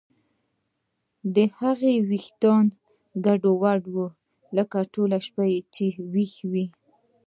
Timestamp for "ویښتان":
2.09-2.65